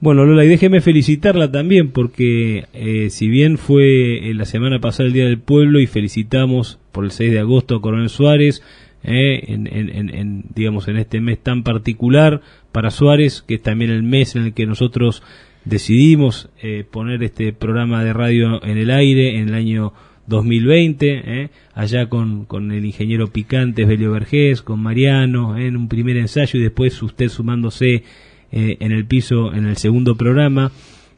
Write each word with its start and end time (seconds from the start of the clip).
Bueno, 0.00 0.24
Lola, 0.24 0.44
y 0.44 0.48
déjeme 0.48 0.80
felicitarla 0.80 1.50
también 1.50 1.90
porque 1.90 2.66
eh, 2.72 3.10
si 3.10 3.28
bien 3.28 3.58
fue 3.58 4.30
eh, 4.30 4.34
la 4.34 4.44
semana 4.44 4.80
pasada 4.80 5.08
el 5.08 5.12
Día 5.12 5.24
del 5.24 5.40
Pueblo 5.40 5.80
y 5.80 5.88
felicitamos 5.88 6.78
por 6.92 7.04
el 7.04 7.10
6 7.10 7.32
de 7.32 7.40
agosto 7.40 7.74
a 7.74 7.80
Coronel 7.80 8.08
Suárez, 8.08 8.62
eh, 9.02 9.44
en, 9.48 9.66
en, 9.66 10.14
en, 10.14 10.44
digamos, 10.54 10.86
en 10.86 10.98
este 10.98 11.20
mes 11.20 11.38
tan 11.38 11.62
particular 11.62 12.42
para 12.72 12.90
Suárez, 12.90 13.42
que 13.42 13.54
es 13.54 13.62
también 13.62 13.90
el 13.90 14.02
mes 14.04 14.36
en 14.36 14.44
el 14.44 14.54
que 14.54 14.66
nosotros 14.66 15.22
decidimos 15.64 16.48
eh, 16.62 16.84
poner 16.88 17.22
este 17.22 17.52
programa 17.52 18.04
de 18.04 18.12
radio 18.12 18.62
en 18.64 18.78
el 18.78 18.90
aire 18.90 19.38
en 19.38 19.48
el 19.48 19.54
año 19.54 19.92
2020, 20.26 21.22
eh, 21.24 21.50
allá 21.74 22.08
con, 22.08 22.44
con 22.44 22.70
el 22.72 22.84
ingeniero 22.84 23.28
Picantes 23.28 23.86
Belio 23.86 24.12
Vergés, 24.12 24.62
con 24.62 24.80
Mariano, 24.80 25.56
en 25.56 25.76
un 25.76 25.88
primer 25.88 26.16
ensayo 26.16 26.58
y 26.58 26.62
después 26.62 27.02
usted 27.02 27.28
sumándose 27.28 28.04
eh, 28.52 28.76
en 28.80 28.92
el 28.92 29.04
piso 29.06 29.52
en 29.52 29.66
el 29.66 29.76
segundo 29.76 30.16
programa. 30.16 30.72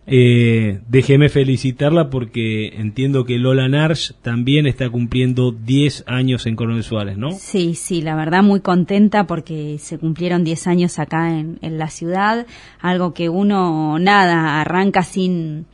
Eh, 0.07 0.81
déjeme 0.89 1.29
felicitarla 1.29 2.11
porque 2.11 2.69
entiendo 2.79 3.25
que 3.25 3.39
Lola 3.39 3.69
Narsh 3.69 4.13
también 4.23 4.67
está 4.67 4.89
cumpliendo 4.91 5.53
10 5.53 6.05
años 6.09 6.47
en 6.47 6.57
Coronel 6.57 6.83
Suárez, 6.83 7.17
¿no? 7.17 7.31
Sí, 7.33 7.75
sí, 7.75 8.01
la 8.01 8.17
verdad 8.17 8.43
muy 8.43 8.61
contenta 8.61 9.29
porque 9.29 9.77
se 9.79 9.99
cumplieron 9.99 10.43
10 10.43 10.67
años 10.67 10.99
acá 10.99 11.39
en, 11.39 11.59
en 11.63 11.79
la 11.79 11.91
ciudad, 11.91 12.47
algo 12.81 13.15
que 13.15 13.29
uno, 13.29 14.01
nada, 14.01 14.61
arranca 14.61 15.03
sin 15.03 15.67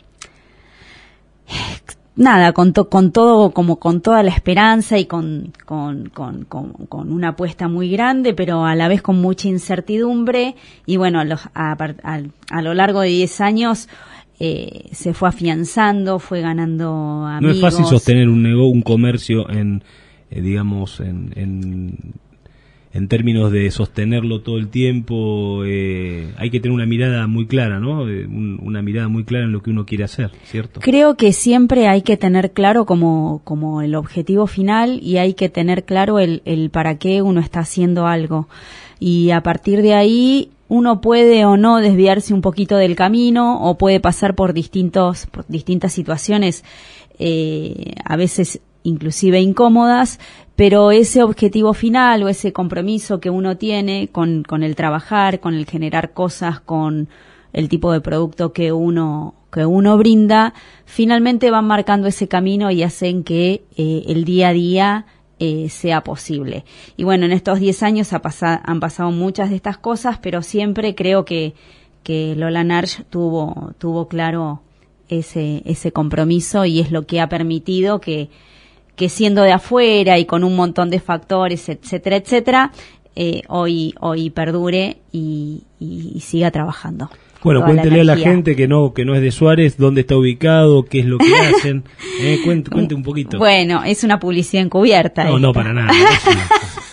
nada, 2.16 2.52
con, 2.52 2.72
to, 2.72 2.88
con 2.88 3.12
todo, 3.12 3.50
como 3.52 3.76
con 3.76 4.00
toda 4.00 4.22
la 4.22 4.30
esperanza 4.30 4.98
y 4.98 5.04
con, 5.06 5.52
con, 5.64 6.08
con, 6.08 6.44
con, 6.44 7.12
una 7.12 7.28
apuesta 7.28 7.68
muy 7.68 7.90
grande, 7.90 8.34
pero 8.34 8.64
a 8.64 8.74
la 8.74 8.88
vez 8.88 9.02
con 9.02 9.20
mucha 9.20 9.48
incertidumbre. 9.48 10.56
Y 10.86 10.96
bueno, 10.96 11.20
a, 11.20 11.24
los, 11.24 11.46
a, 11.54 11.72
a, 11.72 12.20
a 12.50 12.62
lo 12.62 12.74
largo 12.74 13.02
de 13.02 13.08
10 13.08 13.40
años 13.40 13.88
eh, 14.38 14.88
se 14.92 15.14
fue 15.14 15.28
afianzando, 15.28 16.18
fue 16.18 16.40
ganando 16.40 17.24
amigos. 17.26 17.42
No 17.42 17.50
es 17.50 17.60
fácil 17.60 17.86
sostener 17.86 18.28
un, 18.28 18.42
nego, 18.42 18.68
un 18.68 18.82
comercio 18.82 19.48
en, 19.48 19.82
eh, 20.30 20.40
digamos, 20.40 21.00
en, 21.00 21.32
en 21.36 22.14
en 22.92 23.08
términos 23.08 23.52
de 23.52 23.70
sostenerlo 23.70 24.40
todo 24.40 24.58
el 24.58 24.68
tiempo, 24.68 25.62
eh, 25.64 26.32
hay 26.36 26.50
que 26.50 26.60
tener 26.60 26.74
una 26.74 26.86
mirada 26.86 27.26
muy 27.26 27.46
clara, 27.46 27.78
¿no? 27.78 28.08
Eh, 28.08 28.26
un, 28.26 28.58
una 28.62 28.82
mirada 28.82 29.08
muy 29.08 29.24
clara 29.24 29.44
en 29.44 29.52
lo 29.52 29.62
que 29.62 29.70
uno 29.70 29.84
quiere 29.84 30.04
hacer, 30.04 30.30
¿cierto? 30.44 30.80
Creo 30.80 31.16
que 31.16 31.32
siempre 31.32 31.88
hay 31.88 32.02
que 32.02 32.16
tener 32.16 32.52
claro 32.52 32.86
como, 32.86 33.42
como 33.44 33.82
el 33.82 33.94
objetivo 33.94 34.46
final 34.46 34.98
y 35.02 35.18
hay 35.18 35.34
que 35.34 35.48
tener 35.48 35.84
claro 35.84 36.18
el, 36.18 36.42
el 36.44 36.70
para 36.70 36.98
qué 36.98 37.22
uno 37.22 37.40
está 37.40 37.60
haciendo 37.60 38.06
algo. 38.06 38.48
Y 38.98 39.30
a 39.30 39.42
partir 39.42 39.82
de 39.82 39.94
ahí 39.94 40.50
uno 40.68 41.00
puede 41.00 41.44
o 41.44 41.56
no 41.56 41.78
desviarse 41.78 42.34
un 42.34 42.40
poquito 42.40 42.76
del 42.76 42.96
camino 42.96 43.62
o 43.62 43.78
puede 43.78 44.00
pasar 44.00 44.34
por 44.34 44.52
distintos 44.52 45.26
por 45.26 45.46
distintas 45.46 45.92
situaciones 45.92 46.64
eh, 47.18 47.94
a 48.04 48.16
veces 48.16 48.60
inclusive 48.86 49.40
incómodas 49.40 50.18
pero 50.56 50.90
ese 50.90 51.22
objetivo 51.22 51.74
final 51.74 52.22
o 52.22 52.28
ese 52.28 52.52
compromiso 52.52 53.20
que 53.20 53.28
uno 53.28 53.58
tiene 53.58 54.08
con, 54.08 54.42
con 54.42 54.62
el 54.62 54.74
trabajar, 54.74 55.38
con 55.38 55.54
el 55.54 55.66
generar 55.66 56.14
cosas, 56.14 56.60
con 56.60 57.08
el 57.52 57.68
tipo 57.68 57.92
de 57.92 58.00
producto 58.00 58.52
que 58.52 58.72
uno 58.72 59.34
que 59.52 59.64
uno 59.64 59.96
brinda, 59.96 60.52
finalmente 60.84 61.50
van 61.50 61.66
marcando 61.66 62.08
ese 62.08 62.28
camino 62.28 62.70
y 62.70 62.82
hacen 62.82 63.24
que 63.24 63.64
eh, 63.76 64.04
el 64.06 64.24
día 64.24 64.48
a 64.48 64.52
día 64.52 65.06
eh, 65.38 65.70
sea 65.70 66.02
posible. 66.02 66.66
Y 66.96 67.04
bueno, 67.04 67.24
en 67.24 67.32
estos 67.32 67.58
10 67.58 67.82
años 67.82 68.12
ha 68.12 68.20
pasa, 68.20 68.60
han 68.62 68.80
pasado 68.80 69.10
muchas 69.12 69.48
de 69.48 69.56
estas 69.56 69.78
cosas, 69.78 70.18
pero 70.18 70.42
siempre 70.42 70.94
creo 70.94 71.24
que, 71.24 71.54
que 72.02 72.34
Lola 72.36 72.64
Narch 72.64 73.04
tuvo, 73.08 73.72
tuvo 73.78 74.08
claro 74.08 74.60
ese, 75.08 75.62
ese 75.64 75.90
compromiso 75.90 76.66
y 76.66 76.80
es 76.80 76.90
lo 76.90 77.06
que 77.06 77.22
ha 77.22 77.28
permitido 77.30 77.98
que, 77.98 78.28
que 78.96 79.08
siendo 79.08 79.42
de 79.42 79.52
afuera 79.52 80.18
y 80.18 80.24
con 80.24 80.42
un 80.42 80.56
montón 80.56 80.90
de 80.90 81.00
factores, 81.00 81.68
etcétera, 81.68 82.16
etcétera, 82.16 82.72
eh, 83.14 83.42
hoy, 83.48 83.94
hoy 84.00 84.30
perdure 84.30 84.98
y, 85.12 85.62
y, 85.78 86.12
y 86.14 86.20
siga 86.20 86.50
trabajando. 86.50 87.10
Bueno, 87.42 87.62
cuéntele 87.64 88.00
a 88.00 88.04
la 88.04 88.16
gente 88.16 88.56
que 88.56 88.66
no 88.66 88.92
que 88.92 89.04
no 89.04 89.14
es 89.14 89.22
de 89.22 89.30
Suárez, 89.30 89.76
dónde 89.76 90.00
está 90.00 90.16
ubicado, 90.16 90.84
qué 90.84 90.98
es 91.00 91.06
lo 91.06 91.18
que 91.18 91.32
hacen. 91.56 91.84
Eh, 92.20 92.40
cuente, 92.44 92.70
cuente, 92.70 92.94
un 92.96 93.04
poquito. 93.04 93.38
Bueno, 93.38 93.84
es 93.84 94.02
una 94.02 94.18
publicidad 94.18 94.64
encubierta. 94.64 95.22
No, 95.24 95.36
esta. 95.36 95.40
no, 95.40 95.52
para 95.52 95.72
nada. 95.72 95.92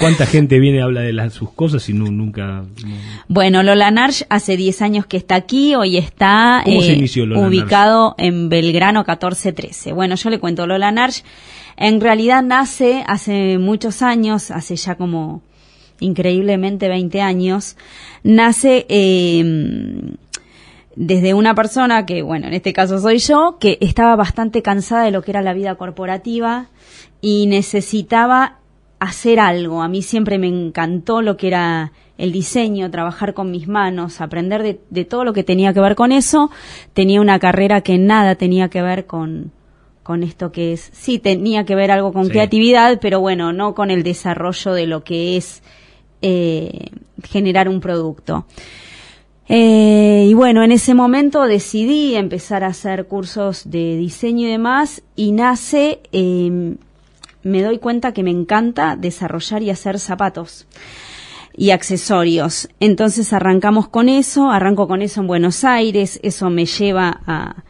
¿Cuánta 0.00 0.24
gente 0.24 0.58
viene 0.58 0.78
y 0.78 0.80
habla 0.80 1.02
de 1.02 1.12
las, 1.12 1.34
sus 1.34 1.50
cosas 1.50 1.86
y 1.90 1.92
no, 1.92 2.10
nunca...? 2.10 2.62
No... 2.62 2.94
Bueno, 3.28 3.62
Lola 3.62 3.90
Narch 3.90 4.24
hace 4.30 4.56
10 4.56 4.80
años 4.80 5.06
que 5.06 5.18
está 5.18 5.34
aquí, 5.34 5.74
hoy 5.74 5.98
está 5.98 6.62
eh, 6.64 7.04
ubicado 7.36 8.14
Narch? 8.16 8.26
en 8.26 8.48
Belgrano 8.48 9.00
1413. 9.00 9.92
Bueno, 9.92 10.14
yo 10.14 10.30
le 10.30 10.38
cuento, 10.38 10.66
Lola 10.66 10.90
Narch 10.90 11.22
en 11.76 12.00
realidad 12.00 12.42
nace 12.42 13.04
hace 13.06 13.58
muchos 13.58 14.00
años, 14.00 14.50
hace 14.50 14.76
ya 14.76 14.94
como 14.94 15.42
increíblemente 16.00 16.88
20 16.88 17.20
años, 17.20 17.76
nace 18.22 18.86
eh, 18.88 20.16
desde 20.96 21.34
una 21.34 21.54
persona 21.54 22.06
que, 22.06 22.22
bueno, 22.22 22.46
en 22.46 22.54
este 22.54 22.72
caso 22.72 22.98
soy 23.00 23.18
yo, 23.18 23.58
que 23.60 23.78
estaba 23.80 24.16
bastante 24.16 24.62
cansada 24.62 25.04
de 25.04 25.10
lo 25.10 25.22
que 25.22 25.30
era 25.30 25.42
la 25.42 25.52
vida 25.52 25.74
corporativa 25.74 26.68
y 27.20 27.46
necesitaba 27.46 28.59
hacer 29.00 29.40
algo. 29.40 29.82
A 29.82 29.88
mí 29.88 30.02
siempre 30.02 30.38
me 30.38 30.46
encantó 30.46 31.22
lo 31.22 31.36
que 31.36 31.48
era 31.48 31.92
el 32.18 32.32
diseño, 32.32 32.90
trabajar 32.90 33.34
con 33.34 33.50
mis 33.50 33.66
manos, 33.66 34.20
aprender 34.20 34.62
de, 34.62 34.80
de, 34.90 35.04
todo 35.04 35.24
lo 35.24 35.32
que 35.32 35.42
tenía 35.42 35.72
que 35.72 35.80
ver 35.80 35.96
con 35.96 36.12
eso. 36.12 36.50
Tenía 36.92 37.20
una 37.20 37.38
carrera 37.38 37.80
que 37.80 37.98
nada 37.98 38.34
tenía 38.34 38.68
que 38.68 38.82
ver 38.82 39.06
con, 39.06 39.52
con 40.02 40.22
esto 40.22 40.52
que 40.52 40.72
es, 40.72 40.90
sí, 40.92 41.18
tenía 41.18 41.64
que 41.64 41.74
ver 41.74 41.90
algo 41.90 42.12
con 42.12 42.26
sí. 42.26 42.30
creatividad, 42.32 42.98
pero 43.00 43.20
bueno, 43.20 43.52
no 43.52 43.74
con 43.74 43.90
el 43.90 44.02
desarrollo 44.02 44.72
de 44.72 44.86
lo 44.86 45.02
que 45.02 45.36
es 45.36 45.62
eh, 46.20 46.90
generar 47.22 47.68
un 47.68 47.80
producto. 47.80 48.44
Eh, 49.48 50.26
y 50.28 50.34
bueno, 50.34 50.62
en 50.62 50.72
ese 50.72 50.94
momento 50.94 51.42
decidí 51.46 52.14
empezar 52.14 52.64
a 52.64 52.68
hacer 52.68 53.06
cursos 53.06 53.70
de 53.70 53.96
diseño 53.96 54.46
y 54.46 54.50
demás 54.50 55.02
y 55.16 55.32
nace 55.32 56.00
eh, 56.12 56.76
me 57.42 57.62
doy 57.62 57.78
cuenta 57.78 58.12
que 58.12 58.22
me 58.22 58.30
encanta 58.30 58.96
desarrollar 58.96 59.62
y 59.62 59.70
hacer 59.70 59.98
zapatos 59.98 60.66
y 61.56 61.70
accesorios. 61.70 62.68
Entonces 62.80 63.32
arrancamos 63.32 63.88
con 63.88 64.08
eso, 64.08 64.50
arranco 64.50 64.88
con 64.88 65.02
eso 65.02 65.20
en 65.20 65.26
Buenos 65.26 65.64
Aires, 65.64 66.20
eso 66.22 66.50
me 66.50 66.66
lleva 66.66 67.20
a, 67.26 67.64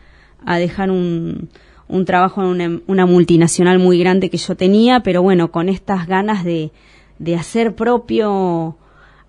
a 0.44 0.58
dejar 0.58 0.90
un, 0.90 1.50
un 1.88 2.04
trabajo 2.04 2.42
en 2.42 2.48
una, 2.48 2.80
una, 2.86 3.06
multinacional 3.06 3.78
muy 3.78 3.98
grande 3.98 4.30
que 4.30 4.36
yo 4.36 4.56
tenía, 4.56 5.00
pero 5.00 5.22
bueno, 5.22 5.50
con 5.50 5.68
estas 5.68 6.06
ganas 6.06 6.44
de, 6.44 6.72
de 7.18 7.36
hacer 7.36 7.74
propio 7.74 8.76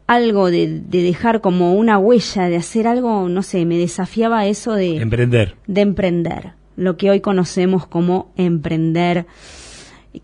algo, 0.07 0.51
de, 0.51 0.81
de, 0.81 1.03
dejar 1.03 1.41
como 1.41 1.73
una 1.73 1.97
huella, 1.97 2.49
de 2.49 2.57
hacer 2.57 2.87
algo, 2.87 3.29
no 3.29 3.43
sé, 3.43 3.65
me 3.65 3.77
desafiaba 3.77 4.45
eso 4.45 4.73
de... 4.73 4.97
Emprender. 4.97 5.55
De 5.67 5.81
emprender, 5.81 6.53
lo 6.75 6.97
que 6.97 7.09
hoy 7.09 7.21
conocemos 7.21 7.87
como 7.87 8.31
emprender 8.35 9.25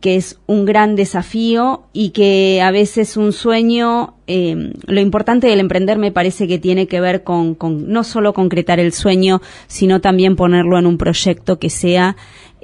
que 0.02 0.16
es 0.16 0.40
un 0.48 0.66
gran 0.66 0.96
desafío 0.96 1.84
y 1.94 2.10
que 2.10 2.62
a 2.62 2.72
veces 2.72 3.18
un 3.18 3.32
sueño, 3.32 4.16
eh, 4.28 4.74
lo 4.86 5.00
importante 5.00 5.48
del 5.48 5.60
emprender 5.60 5.98
me 5.98 6.12
parece 6.12 6.48
que 6.48 6.60
tiene 6.60 6.88
que 6.88 7.00
ver 7.00 7.24
con, 7.24 7.56
con, 7.56 7.90
no 7.90 8.04
solo 8.04 8.34
concretar 8.34 8.80
el 8.80 8.92
sueño, 8.92 9.42
sino 9.68 10.02
también 10.02 10.36
ponerlo 10.36 10.78
en 10.78 10.88
un 10.88 10.98
proyecto 10.98 11.58
que 11.58 11.70
sea 11.70 12.18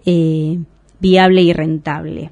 eh, 0.05 0.59
viable 0.99 1.41
y 1.41 1.53
rentable. 1.53 2.29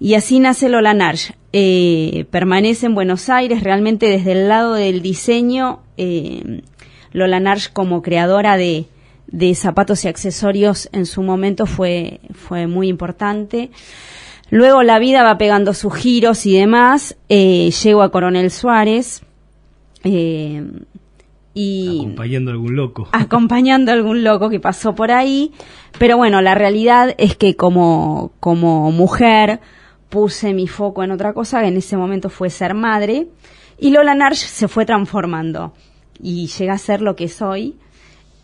Y 0.00 0.14
así 0.14 0.40
nace 0.40 0.68
Lola 0.68 0.94
Narch. 0.94 1.34
Eh, 1.52 2.26
permanece 2.30 2.86
en 2.86 2.94
Buenos 2.94 3.28
Aires, 3.30 3.62
realmente 3.62 4.06
desde 4.06 4.32
el 4.32 4.48
lado 4.48 4.74
del 4.74 5.02
diseño, 5.02 5.80
eh, 5.96 6.62
Lola 7.12 7.40
Narch 7.40 7.72
como 7.72 8.02
creadora 8.02 8.56
de, 8.56 8.86
de 9.30 9.54
zapatos 9.54 10.04
y 10.04 10.08
accesorios 10.08 10.88
en 10.92 11.06
su 11.06 11.22
momento 11.22 11.66
fue, 11.66 12.20
fue 12.32 12.66
muy 12.66 12.88
importante. 12.88 13.70
Luego 14.50 14.82
la 14.82 14.98
vida 14.98 15.22
va 15.22 15.36
pegando 15.38 15.74
sus 15.74 15.94
giros 15.94 16.46
y 16.46 16.56
demás. 16.56 17.16
Eh, 17.28 17.70
llego 17.82 18.02
a 18.02 18.10
Coronel 18.10 18.50
Suárez. 18.50 19.22
Eh, 20.04 20.66
y 21.52 21.98
acompañando 21.98 22.50
a 22.50 22.54
algún 22.54 22.76
loco. 22.76 23.08
Acompañando 23.12 23.90
a 23.90 23.94
algún 23.94 24.24
loco 24.24 24.48
que 24.48 24.60
pasó 24.60 24.94
por 24.94 25.10
ahí. 25.10 25.52
Pero 25.98 26.16
bueno, 26.16 26.40
la 26.40 26.54
realidad 26.54 27.14
es 27.18 27.36
que 27.36 27.56
como, 27.56 28.32
como 28.40 28.90
mujer 28.90 29.60
puse 30.08 30.54
mi 30.54 30.66
foco 30.66 31.02
en 31.02 31.10
otra 31.10 31.34
cosa, 31.34 31.60
que 31.60 31.68
en 31.68 31.76
ese 31.76 31.96
momento 31.96 32.30
fue 32.30 32.48
ser 32.48 32.74
madre. 32.74 33.28
Y 33.78 33.90
Lola 33.90 34.14
Narch 34.14 34.38
se 34.38 34.68
fue 34.68 34.86
transformando. 34.86 35.74
Y 36.22 36.46
llega 36.46 36.72
a 36.72 36.78
ser 36.78 37.02
lo 37.02 37.16
que 37.16 37.28
soy. 37.28 37.76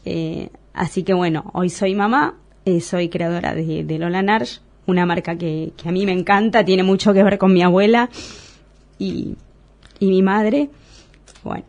Eh, 0.05 0.51
así 0.75 1.03
que 1.03 1.15
bueno, 1.15 1.51
hoy 1.55 1.71
soy 1.71 1.95
mamá, 1.95 2.35
eh, 2.65 2.81
soy 2.81 3.09
creadora 3.09 3.55
de, 3.55 3.85
de 3.85 3.99
Lola 3.99 4.23
Narch 4.23 4.61
una 4.87 5.07
marca 5.07 5.37
que, 5.37 5.73
que, 5.77 5.89
a 5.89 5.93
mí 5.93 6.05
me 6.07 6.13
encanta, 6.13 6.65
tiene 6.65 6.83
mucho 6.83 7.13
que 7.15 7.23
ver 7.23 7.39
con 7.39 7.53
mi 7.53 7.63
abuela 7.63 8.11
y, 8.99 9.37
y 9.99 10.07
mi 10.07 10.23
madre. 10.23 10.71
Bueno, 11.43 11.65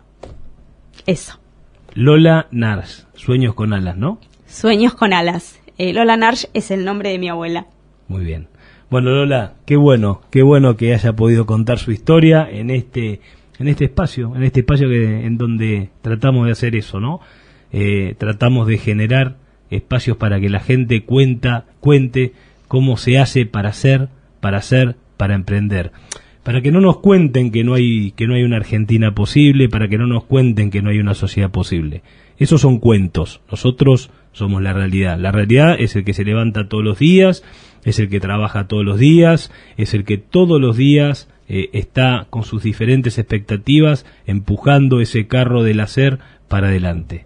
eso. 1.05 1.39
Lola 1.93 2.47
Nars, 2.51 3.07
Sueños 3.15 3.53
con 3.53 3.73
Alas, 3.73 3.97
¿no? 3.97 4.19
Sueños 4.47 4.95
con 4.95 5.13
Alas. 5.13 5.59
Eh, 5.77 5.93
Lola 5.93 6.17
Nars 6.17 6.49
es 6.53 6.71
el 6.71 6.85
nombre 6.85 7.09
de 7.09 7.19
mi 7.19 7.29
abuela. 7.29 7.67
Muy 8.07 8.23
bien. 8.23 8.47
Bueno, 8.89 9.11
Lola, 9.11 9.55
qué 9.65 9.77
bueno, 9.77 10.21
qué 10.29 10.43
bueno 10.43 10.77
que 10.77 10.93
haya 10.93 11.13
podido 11.13 11.45
contar 11.45 11.79
su 11.79 11.91
historia 11.91 12.47
en 12.49 12.69
este, 12.69 13.21
en 13.59 13.67
este 13.67 13.85
espacio, 13.85 14.35
en 14.35 14.43
este 14.43 14.59
espacio 14.59 14.87
que, 14.89 15.25
en 15.25 15.37
donde 15.37 15.89
tratamos 16.01 16.45
de 16.45 16.51
hacer 16.51 16.75
eso, 16.75 16.99
¿no? 16.99 17.21
Eh, 17.77 18.15
tratamos 18.17 18.67
de 18.67 18.77
generar 18.77 19.35
espacios 19.69 20.15
para 20.15 20.39
que 20.39 20.49
la 20.49 20.61
gente 20.61 21.03
cuenta, 21.03 21.65
cuente 21.81 22.31
cómo 22.69 22.95
se 22.95 23.19
hace 23.19 23.45
para 23.45 23.67
hacer, 23.67 24.07
para 24.39 24.59
hacer, 24.59 24.95
para 25.17 25.35
emprender. 25.35 25.91
Para 26.43 26.61
que 26.61 26.71
no 26.71 26.79
nos 26.79 26.99
cuenten 26.99 27.51
que 27.51 27.65
no 27.65 27.73
hay, 27.73 28.11
que 28.11 28.27
no 28.27 28.35
hay 28.35 28.43
una 28.43 28.55
Argentina 28.55 29.13
posible, 29.13 29.67
para 29.67 29.89
que 29.89 29.97
no 29.97 30.07
nos 30.07 30.23
cuenten 30.23 30.71
que 30.71 30.81
no 30.81 30.89
hay 30.89 30.99
una 30.99 31.15
sociedad 31.15 31.51
posible. 31.51 32.01
Esos 32.37 32.61
son 32.61 32.79
cuentos. 32.79 33.41
Nosotros 33.51 34.09
somos 34.31 34.61
la 34.61 34.71
realidad. 34.71 35.19
La 35.19 35.33
realidad 35.33 35.75
es 35.77 35.97
el 35.97 36.05
que 36.05 36.13
se 36.13 36.23
levanta 36.23 36.69
todos 36.69 36.83
los 36.85 36.97
días, 36.97 37.43
es 37.83 37.99
el 37.99 38.07
que 38.07 38.21
trabaja 38.21 38.69
todos 38.69 38.85
los 38.85 38.99
días, 38.99 39.51
es 39.75 39.93
el 39.93 40.05
que 40.05 40.17
todos 40.17 40.61
los 40.61 40.77
días 40.77 41.27
eh, 41.49 41.71
está 41.73 42.27
con 42.29 42.43
sus 42.43 42.63
diferentes 42.63 43.17
expectativas 43.17 44.05
empujando 44.25 45.01
ese 45.01 45.27
carro 45.27 45.61
del 45.61 45.81
hacer 45.81 46.19
para 46.47 46.67
adelante. 46.67 47.25